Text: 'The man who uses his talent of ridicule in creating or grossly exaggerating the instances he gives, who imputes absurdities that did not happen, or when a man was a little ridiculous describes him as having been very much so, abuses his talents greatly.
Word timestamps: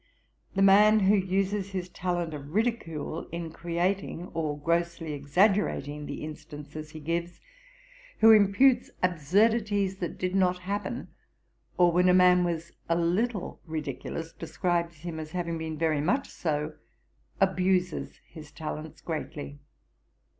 'The 0.55 0.63
man 0.63 1.01
who 1.01 1.13
uses 1.15 1.73
his 1.73 1.87
talent 1.87 2.33
of 2.33 2.55
ridicule 2.55 3.27
in 3.31 3.51
creating 3.51 4.29
or 4.33 4.57
grossly 4.59 5.13
exaggerating 5.13 6.07
the 6.07 6.23
instances 6.23 6.89
he 6.89 6.99
gives, 6.99 7.39
who 8.17 8.31
imputes 8.31 8.89
absurdities 9.03 9.97
that 9.97 10.17
did 10.17 10.33
not 10.33 10.57
happen, 10.57 11.09
or 11.77 11.91
when 11.91 12.09
a 12.09 12.15
man 12.15 12.43
was 12.43 12.71
a 12.89 12.95
little 12.95 13.61
ridiculous 13.67 14.33
describes 14.33 15.01
him 15.01 15.19
as 15.19 15.33
having 15.33 15.59
been 15.59 15.77
very 15.77 16.01
much 16.01 16.27
so, 16.31 16.73
abuses 17.39 18.19
his 18.27 18.51
talents 18.51 19.01
greatly. 19.01 19.59